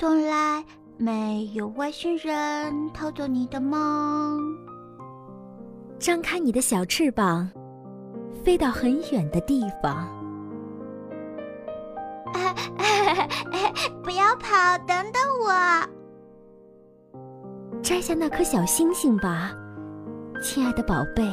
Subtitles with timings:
[0.00, 0.64] 从来
[0.96, 4.40] 没有外星人偷走你的梦。
[5.98, 7.50] 张开你的小翅膀，
[8.44, 10.08] 飞到很远的地方。
[14.04, 15.52] 不要跑，等等我。
[17.82, 19.50] 摘下那颗小星星吧，
[20.40, 21.28] 亲爱的宝贝。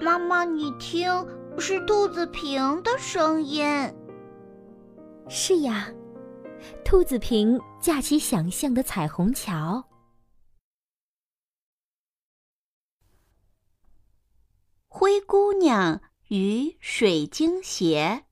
[0.00, 1.08] 妈妈，你听，
[1.58, 3.64] 是兔子平的声音。
[5.28, 5.92] 是呀，
[6.84, 9.84] 兔子平架起想象的彩虹桥。
[14.86, 18.24] 灰姑娘与水晶鞋。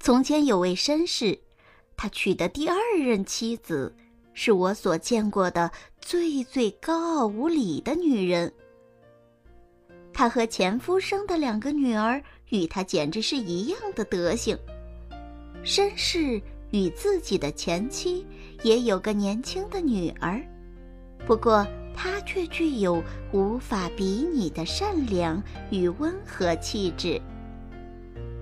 [0.00, 1.40] 从前有位绅士，
[1.96, 3.94] 他娶的第二任妻子
[4.32, 5.70] 是我所见过的
[6.00, 8.52] 最最高傲无礼的女人。
[10.12, 14.56] 她和前夫生的两个女儿与她简直是一样的德行。
[15.64, 18.26] 绅士与自己的前妻
[18.62, 20.40] 也有个年轻的女儿，
[21.26, 27.20] 不过他却具有无法比拟的善良与温和气质。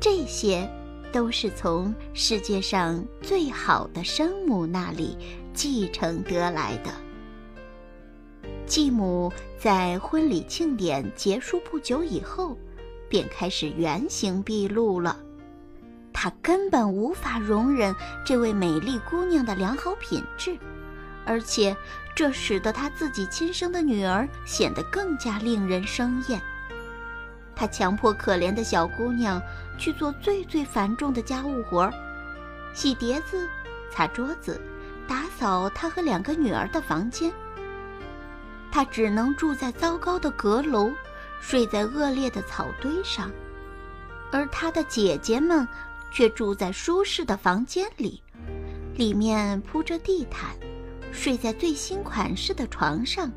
[0.00, 0.66] 这些
[1.12, 5.16] 都是从世界上最好的生母那里
[5.52, 6.90] 继承得来的。
[8.70, 12.56] 继母在婚礼庆典结束不久以后，
[13.08, 15.16] 便开始原形毕露了。
[16.12, 17.92] 他根本无法容忍
[18.24, 20.56] 这位美丽姑娘的良好品质，
[21.26, 21.76] 而且
[22.14, 26.40] 这使得他自己亲生的女儿显得更加令人生厌。
[27.56, 29.42] 他强迫可怜的小姑娘
[29.78, 31.92] 去做最最繁重的家务活儿：
[32.72, 33.48] 洗碟子、
[33.90, 34.60] 擦桌子、
[35.08, 37.32] 打扫他和两个女儿的房间。
[38.70, 40.90] 他只能住在糟糕的阁楼，
[41.40, 43.30] 睡在恶劣的草堆上，
[44.30, 45.66] 而他的姐姐们。
[46.12, 48.20] 却住在舒适的房间里，
[48.96, 50.50] 里面铺着地毯，
[51.12, 53.30] 睡在最新款式的床上，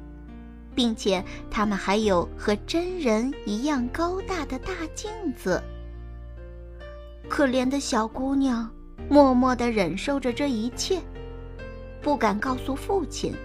[0.74, 5.62] 并且他们还有和真人一样高大的大镜子。
[7.30, 8.68] 可怜的小姑娘
[9.08, 11.00] 默默地忍受着这一切，
[12.02, 13.36] 不敢告诉父亲。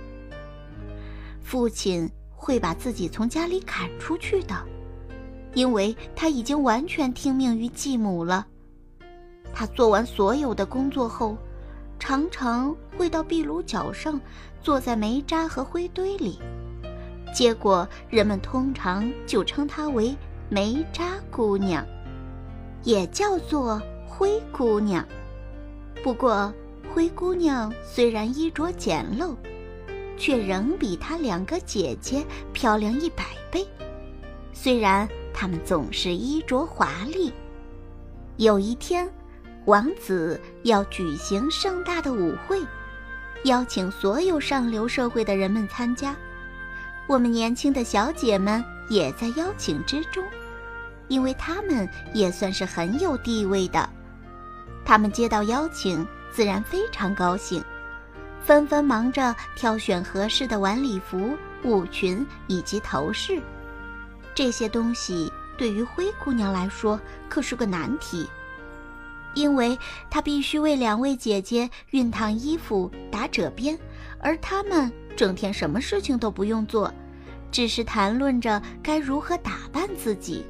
[1.48, 4.54] 父亲会把自己从家里赶出去的，
[5.54, 8.46] 因为他已经完全听命于继母了。
[9.54, 11.38] 他做完所有的工作后，
[11.98, 14.20] 常常会到壁炉角上，
[14.60, 16.38] 坐在煤渣和灰堆里。
[17.34, 20.14] 结果人们通常就称她为
[20.50, 21.82] 煤渣姑娘，
[22.84, 25.02] 也叫做灰姑娘。
[26.02, 26.52] 不过，
[26.92, 29.34] 灰姑娘虽然衣着简陋，
[30.18, 33.66] 却仍比她两个姐姐漂亮一百倍。
[34.52, 37.32] 虽然她们总是衣着华丽，
[38.36, 39.08] 有一天。
[39.64, 42.58] 王子要举行盛大的舞会，
[43.44, 46.16] 邀请所有上流社会的人们参加。
[47.06, 50.24] 我们年轻的小姐们也在邀请之中，
[51.08, 53.86] 因为她们也算是很有地位的。
[54.86, 57.62] 她们接到邀请，自然非常高兴，
[58.48, 63.42] 纷纷忙着挑选合适的晚礼服、舞裙以及头饰。
[64.34, 66.98] 这些东西对于灰姑娘来说
[67.28, 68.26] 可是个难题。
[69.34, 69.78] 因为
[70.08, 73.78] 她必须为两位姐姐熨烫衣服、打褶边，
[74.18, 76.90] 而她们整天什么事情都不用做，
[77.52, 80.46] 只是谈论着该如何打扮自己。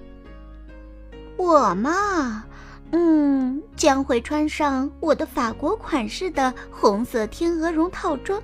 [1.36, 2.44] 我嘛，
[2.92, 8.42] 嗯，将会穿上我的法国款式的红色天鹅绒套装。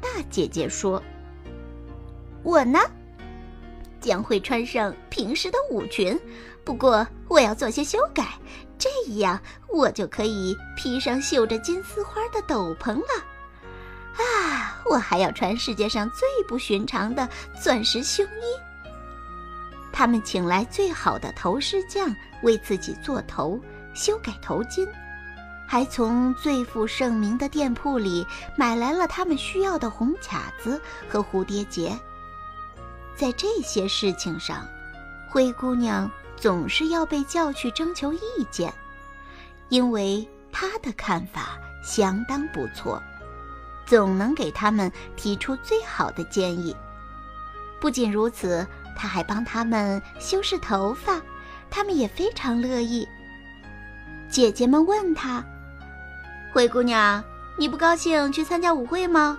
[0.00, 1.02] 大姐姐说
[2.44, 2.78] ：“我呢，
[4.00, 6.18] 将会穿上平时的舞裙，
[6.62, 8.26] 不过我要做些修改。”
[8.76, 13.24] 这样，我就可以披上绣着金丝花的斗篷了。
[14.16, 17.26] 啊，我还要穿世界上最不寻常的
[17.62, 18.73] 钻石胸衣。
[19.94, 23.58] 他们请来最好的头饰匠为自己做头、
[23.94, 24.86] 修改头巾，
[25.68, 28.26] 还从最负盛名的店铺里
[28.56, 31.96] 买来了他们需要的红卡子和蝴蝶结。
[33.14, 34.66] 在这些事情上，
[35.30, 36.10] 灰姑娘。
[36.36, 38.18] 总是要被叫去征求意
[38.50, 38.74] 见，
[39.68, 43.00] 因为她的看法相当不错，
[43.86, 46.76] 总能给他们提出最好的建议。
[47.80, 51.20] 不仅如此，他还帮他们修饰头发，
[51.70, 53.08] 他们也非常乐意。
[54.30, 55.44] 姐姐们问他
[56.52, 57.22] ：“灰姑娘，
[57.56, 59.38] 你不高兴去参加舞会吗？”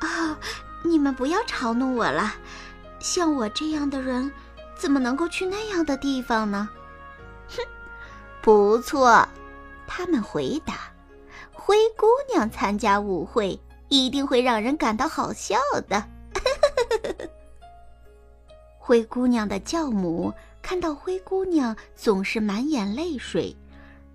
[0.00, 0.38] 啊，
[0.84, 2.34] 你们不要嘲弄我了。
[3.00, 4.30] 像我这样的人，
[4.76, 6.68] 怎么能够去那样的地方呢？
[7.48, 7.62] 哼，
[8.40, 9.26] 不错，
[9.86, 10.74] 他们回答
[11.52, 15.58] ：“灰姑娘参加舞会，一定会让人感到好笑
[15.88, 16.04] 的。”
[18.88, 20.32] 灰姑娘的教母
[20.62, 23.54] 看到灰姑娘总是满眼泪水，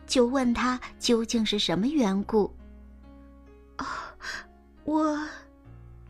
[0.07, 2.51] 就问她究竟是什么缘故。
[3.75, 4.15] 啊，
[4.83, 5.15] 我，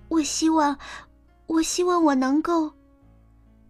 [0.08, 0.80] 我希望。
[1.46, 2.72] 我希望我能够。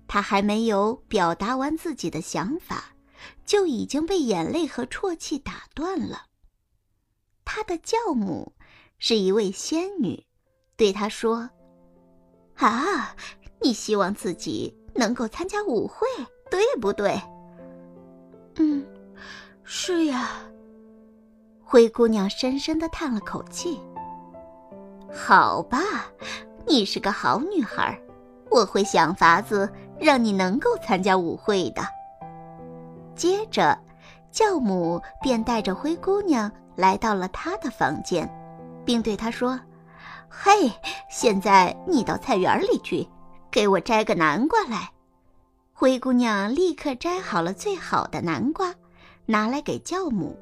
[0.07, 2.93] 他还没有表达完自己的想法，
[3.47, 6.27] 就已经被眼泪和啜泣打断了。
[7.43, 8.53] 他的教母
[8.99, 10.23] 是一位仙女，
[10.75, 11.49] 对他说
[12.57, 13.15] ：“啊，
[13.59, 16.07] 你希望自己能够参加舞会，
[16.49, 17.19] 对不对
[18.57, 18.85] ？”“嗯，
[19.63, 20.29] 是呀。”
[21.63, 23.79] 灰姑娘深深的叹了口气。
[25.13, 25.79] “好吧。”
[26.65, 27.99] 你是个好女孩，
[28.49, 29.69] 我会想法子
[29.99, 31.81] 让你能够参加舞会的。
[33.15, 33.77] 接着，
[34.31, 38.27] 教母便带着灰姑娘来到了她的房间，
[38.85, 39.59] 并对她说
[40.29, 40.71] ：“嘿，
[41.09, 43.05] 现在你到菜园里去，
[43.53, 44.91] 给我摘个南瓜来。”
[45.71, 48.73] 灰姑娘立刻摘好了最好的南瓜，
[49.25, 50.37] 拿来给教母，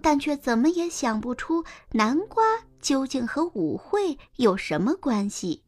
[0.00, 2.44] 但却怎么也想不出南瓜。
[2.80, 5.64] 究竟和舞会有什么关系？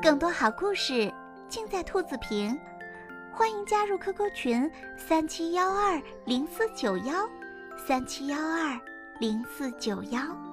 [0.00, 1.12] 更多好故事
[1.48, 2.56] 尽在兔子瓶，
[3.32, 7.28] 欢迎加入 QQ 群三七幺二零四九幺
[7.84, 8.78] 三七幺二
[9.18, 10.47] 零四九幺。